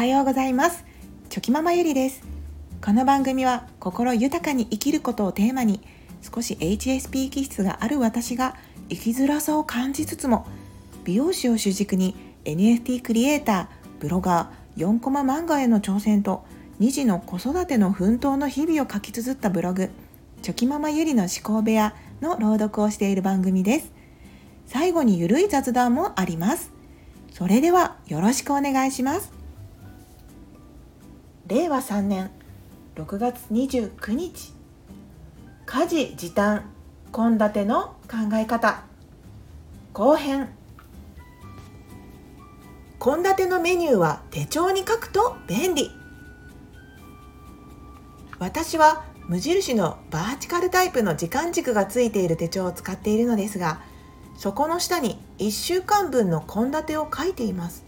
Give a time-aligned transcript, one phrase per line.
[0.00, 0.86] はようございます。
[1.28, 2.22] チョキママゆりです。
[2.82, 5.82] この番組は心豊かに生きることをテーマに
[6.22, 8.56] 少し HSP 気質がある私が
[8.88, 10.46] 生きづらさを感じつつも
[11.04, 13.66] 美容師を主軸に NFT クリエイター
[14.00, 16.46] ブロガー4コマ漫画への挑戦と
[16.80, 19.90] 2児の子育ての奮闘の日々を書き綴ったブログ
[20.40, 23.92] チョキママゆりの思考部屋の朗読をしている番組です。
[24.64, 26.72] 最後にゆるい雑談もあります。
[27.34, 29.39] それではよろしくお願いします。
[31.50, 32.30] 令和3年
[32.94, 34.52] 6月29日。
[35.66, 36.70] 家事時短
[37.12, 38.84] 献立の考え方。
[39.92, 40.50] 後編。
[43.00, 45.90] 献立のメニューは手帳に書くと便利。
[48.38, 53.82] 私は無印のバーチカルタイプの時間軸がついている手帳を使っているのですが
[54.36, 57.84] そこの下に1週間分の献立を書いています。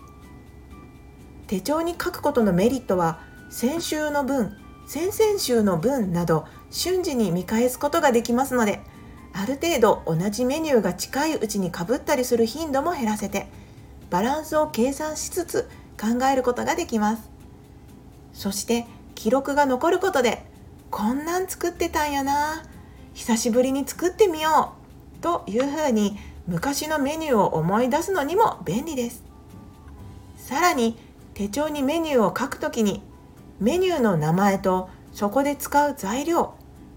[1.47, 8.81] 手帳に書くことのメリットは先週の分先々週の分など瞬時に見返すことができますので
[9.35, 13.49] ある程度同じメニューが近いうちにかぶったりする頻度も減らせて
[14.09, 15.69] バランスを計算しつつ
[16.01, 17.31] 考えることができます。
[18.33, 20.47] そして記録が残ることで
[20.91, 22.63] こんなん作ってたんやな
[23.13, 24.73] 久しぶりに作ってみよ
[25.19, 29.23] うというふうに昔のメニューを思い出すのにも便利です。
[30.39, 30.97] さらに
[31.35, 33.03] 手帳にメニューを書くときに
[33.63, 36.55] メニューの名前とそこで使う材料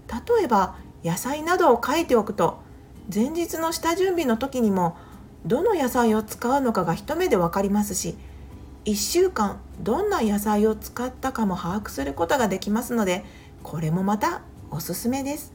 [0.08, 2.58] 例えば野菜などを書いておくと
[3.12, 4.96] 前日の下準備の時にも
[5.44, 8.16] どの野菜を使うのかが一目で分かりますし
[8.84, 13.24] 1週間どんな野菜を使ったかも把握することができますので
[13.62, 15.52] これもまたおすすめです。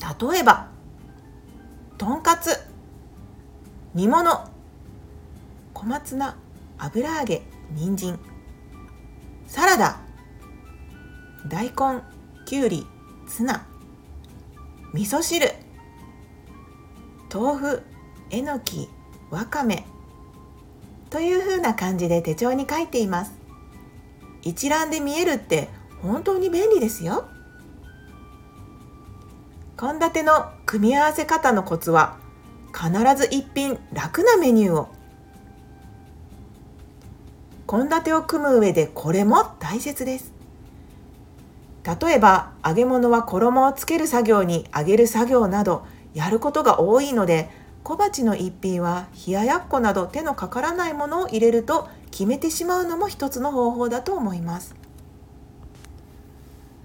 [0.00, 0.68] 例えば
[1.96, 2.56] とんかつ
[3.94, 4.48] 煮物
[5.74, 6.36] 小松菜
[6.78, 8.18] 油揚げ人参
[9.50, 9.98] サラダ。
[11.48, 12.02] 大根
[12.46, 12.86] きゅうり
[13.26, 13.66] ツナ。
[14.94, 15.52] 味噌汁。
[17.34, 17.82] 豆腐
[18.30, 18.88] えのき
[19.28, 19.84] わかめ。
[21.10, 23.32] というふうな感じで手帳に書いています。
[24.42, 25.68] 一覧で見えるって
[26.00, 27.24] 本当に便利ですよ。
[29.76, 32.18] 献立の組み合わせ方のコツは
[32.72, 34.94] 必ず一品楽なメニューを
[37.70, 40.32] 献立を組む上でこれも大切です。
[41.84, 47.48] 例えば揚げ物は衣をつける作業に揚げる作業などやることが多いので
[47.84, 54.74] 小鉢の一品は冷ややっこなど手のかからないものを入れると決めてしまうのも一つの方法だと思います。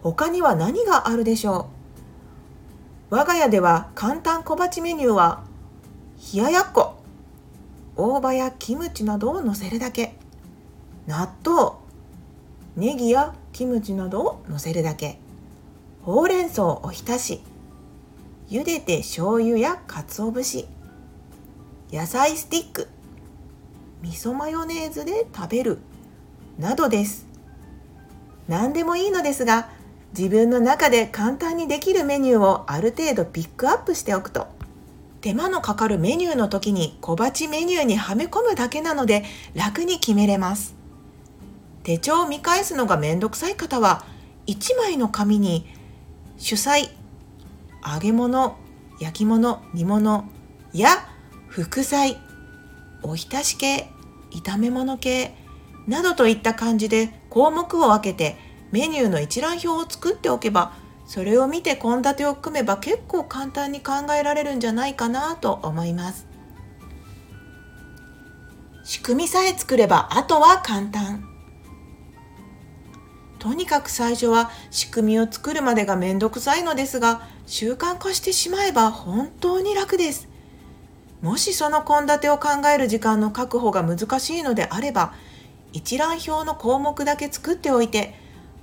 [0.04, 1.68] 他には何があるでしょ
[3.10, 3.16] う？
[3.16, 5.46] 我が家では簡単小鉢メニューは
[6.32, 6.98] 冷ややっこ
[7.96, 10.20] 大葉やキムチなどをのせるだけ。
[11.08, 11.74] 納豆
[12.76, 15.20] ネギやキムチなどをのせるだけ。
[16.02, 17.42] ほうれん草おひたし
[18.50, 20.68] 茹でて醤油や鰹節。
[21.92, 22.88] 野菜スティック。
[24.02, 25.80] 味噌マヨネーズで食べる。
[26.60, 27.28] などです。
[28.48, 29.70] 何でもいいのですが
[30.18, 34.48] 自分の中で簡単にできるメニューをある程度ピックアップしておくと。
[35.22, 39.24] 手間のかかるメニューの時に小鉢メニューにはめ込むだけなので
[39.56, 40.76] 楽に決めれます。
[41.86, 44.04] 手帳を見返すのがめんどくさい方は
[44.48, 45.68] 1枚の紙に
[46.38, 46.90] 主菜
[47.86, 48.58] 揚げ物
[49.00, 50.28] 焼き物煮物
[50.74, 50.90] や
[51.48, 52.18] 副菜
[53.04, 53.88] おひたし系
[54.32, 55.36] 炒め物系
[55.88, 58.36] などといった感じで項目を分けて
[58.72, 60.74] メニューの一覧表を作っておけば
[61.06, 66.26] それを見て献立を組めば結構簡単に考えられるんじゃないかなと思います。
[68.84, 71.35] 仕組みさえ作ればあとは簡単。
[73.46, 80.28] とにかく最初は仕組みを作るまでがめんどくさいのですが習慣化してしまえば本当に楽です。
[81.22, 85.14] もしその献立を考える時間の確保が難しいのであれば
[85.74, 88.16] 一覧表の項目だけ作っておいて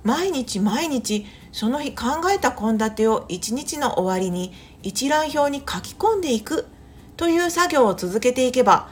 [0.03, 6.67] 毎日毎日その日考えた献立を一日の終わりに一覧表に書き込んでいく
[7.15, 8.89] という作業を続けていけば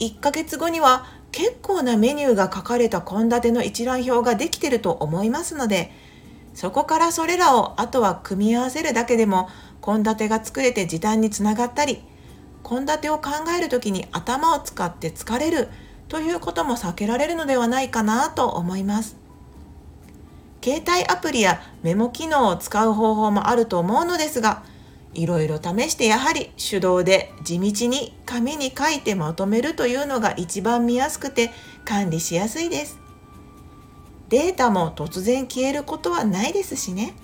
[0.00, 1.06] 1ヶ月後には
[1.38, 5.92] 結構なメニューが書かれた献立の一覧表ができてると思いますので
[6.52, 9.48] そこからそれらをあとは組み合わせるだけでも
[9.80, 12.02] 献立が作れて時短につながったり
[12.68, 15.68] 献立を考える時に頭を使って疲れる
[16.08, 19.16] ということも避けられるのではないかなと思います。
[20.64, 24.64] 携帯アプリやメモ機能を使う方法もあると思うのですが
[25.18, 31.50] いろいろ試してやはり手動で地道に紙に書いてまとめるというのが一番見やすくて
[31.84, 32.98] 管理しやすいです。
[34.28, 37.14] データも突然消えることはないですしね。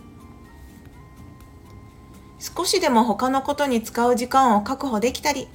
[2.40, 5.48] 少しでも他のことに使う時間を確保できたり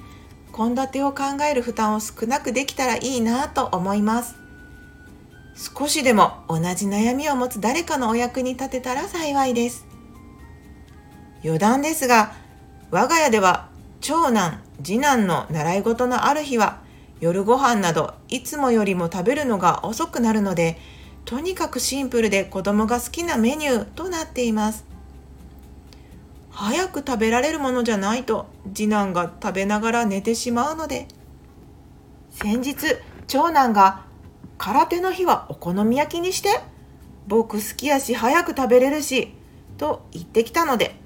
[0.56, 4.34] 献立を考える負担を少なくできたらいいなと思います。
[5.76, 9.89] 少しでも同じ悩みを持つ誰かのお役に立てたら幸いです。
[11.44, 12.32] 余談ですが
[12.90, 13.68] 我が家では
[14.00, 16.80] 長男次男の習い事のある日は
[17.20, 20.78] 夜ご飯などいつもよりも食べるのが遅くなるので
[21.24, 24.84] とにかくシンプルで子供が好きなメニューとなっています。
[26.50, 31.06] 早く食べられるものじゃないと次男が食べながら寝てしまうので。
[32.30, 32.76] 先日
[33.26, 34.04] 長男が
[34.56, 36.60] 空手の日はお好み焼きにして
[37.26, 39.34] 僕好きやし早く食べれるし
[39.78, 40.99] と言ってきたので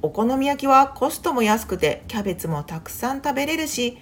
[0.00, 3.98] お好み焼きはコストも安くてキャベツもたくさん食べれるし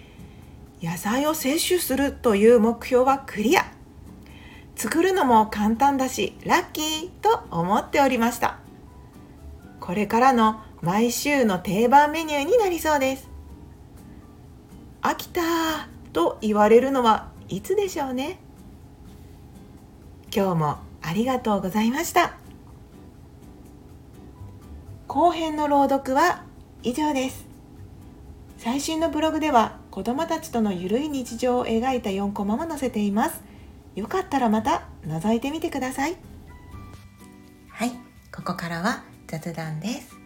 [0.82, 3.64] 野菜を摂取するという目標はクリア。
[4.74, 8.58] 作るのも簡単だしラッキーと思っておりました。
[9.80, 13.30] これからの毎週の定番メニューになりそうです。
[15.00, 15.40] 飽きた
[16.12, 18.38] と言われるのはいつでしょうね。
[20.34, 22.45] 今日もありがとうございました。
[25.08, 26.42] 後編の朗読は
[26.82, 27.46] 以上です。
[28.58, 33.40] 最新のブログでは子どもたちとのゆるい日常を描いた4コマも載せています。
[33.94, 36.16] よかったらまた覗いてみてください。
[37.68, 37.92] はい
[38.34, 40.16] ここからは雑談です。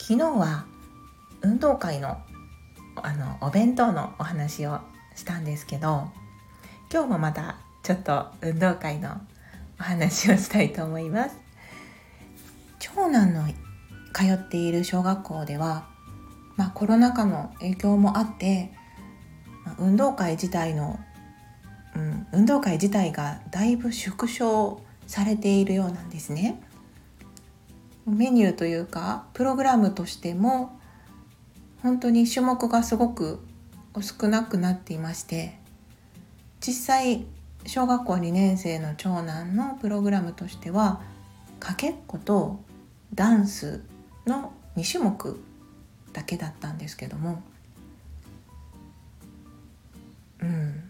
[0.00, 0.64] 昨日は
[1.42, 2.16] 運動会の
[2.96, 4.80] あのお弁当のお話を
[5.14, 6.08] したんですけど
[6.90, 9.20] 今日もまたちょっと運動会の
[9.78, 11.47] お話をしたいと思います。
[12.78, 13.46] 長男の
[14.12, 15.88] 通っている小学校では、
[16.56, 18.72] まあ、コロナ禍の影響もあって、
[19.64, 20.98] まあ、運動会自体の
[21.98, 26.62] うん、運動会自体がだいぶ縮小されているようなんですね。
[28.06, 30.78] メニューというかプログラムとしても
[31.82, 33.40] 本当に種目がすごく
[34.00, 35.58] 少なくなっていまして
[36.60, 37.26] 実際
[37.66, 41.02] 小学校2年生の長男のプログラムとしては
[41.60, 42.60] かけっこと
[43.14, 43.82] ダンス
[44.26, 45.40] の2種目
[46.12, 47.42] だけだったんですけども
[50.40, 50.88] うん。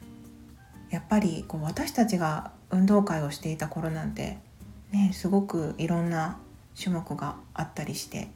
[0.90, 4.38] やっぱりこう私たちが運動会をしていた頃なんて
[4.90, 6.38] ねすごくいろんな
[6.80, 8.28] 種目があったりして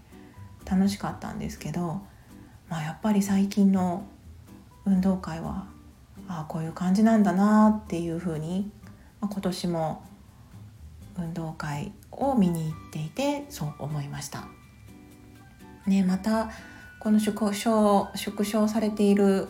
[0.65, 2.03] 楽しかったんですけど、
[2.69, 4.05] まあ、やっぱり最近の
[4.85, 5.67] 運動会は
[6.29, 8.71] ああこういう感じなんだなっていうふうに、
[9.21, 10.05] まあ、今年も
[11.17, 14.47] 運動会を見に行っていてそう思いました。
[15.87, 16.51] ね、また
[17.01, 19.49] この縮小縮小されている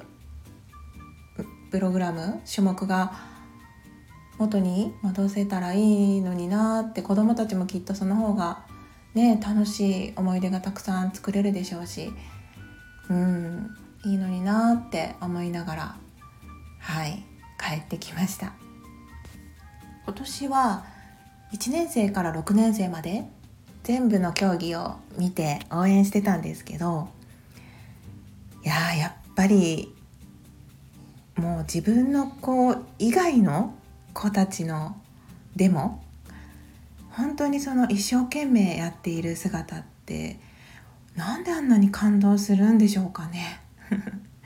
[1.71, 3.13] プログラム種目が
[4.39, 8.65] 元に戻せたらいいのになって子どもたちもきっとその方が
[9.15, 12.11] ね楽しい思い出がたくさん作れるでしょうし
[13.09, 13.71] うん
[14.05, 15.97] いいのになって思いながら
[16.79, 17.25] はい
[17.59, 18.53] 帰ってきました
[20.05, 20.85] 今年は
[21.53, 23.25] 1年生から6年生まで
[23.83, 27.09] 全部の競技を見て応援してたんですけど
[28.65, 29.93] いややっぱり
[31.37, 33.75] もう自分の子以外の
[34.15, 34.97] 子たちの
[35.57, 36.03] でも
[37.11, 40.39] 本当にその一生懸命やっている姿って
[41.15, 43.61] なんであんなに感動するんでしょうかね。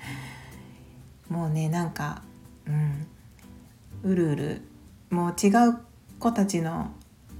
[1.30, 2.22] もうねなんか
[2.66, 3.06] うん
[4.02, 4.62] うるうる
[5.10, 5.78] もう違う
[6.18, 6.92] 子たちの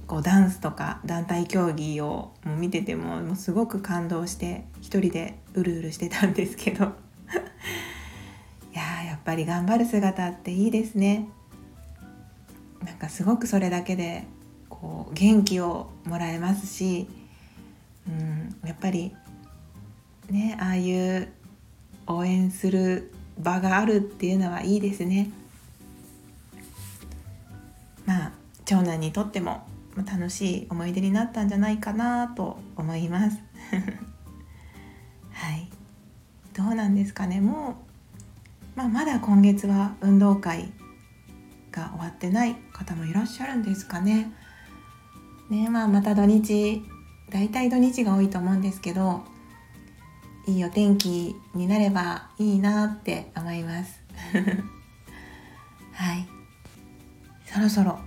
[0.07, 6.93] こうダンスとか団体競技をもう見ててももうすごく感動して一人でうるうるしてたんですけど。
[8.73, 11.27] いややっぱり頑張る姿っていいですね。
[12.85, 14.25] なんかすごくそれだけで
[14.69, 17.07] こう元気をもらえますし、
[18.07, 19.15] うん、やっぱり
[20.29, 21.33] ねああいう
[22.05, 25.31] 応援する場があるっていうのはいいですね。
[28.05, 28.36] まあ
[28.67, 33.37] 長男にとっても楽しい思い出になったんじゃないかなと思います。
[35.31, 35.69] はい。
[36.53, 37.39] どうなんですかね。
[37.39, 37.77] も
[38.75, 40.71] うまあ、まだ今月は運動会
[41.71, 44.31] が終わってない方もいらっしゃるんですかね。
[45.49, 46.85] ねまあ、また土日
[47.31, 49.23] 大体土日が多いと思うんですけど
[50.45, 54.03] いいお天気になればいいなって思います。
[55.93, 56.27] はい。
[57.45, 58.06] そろそろ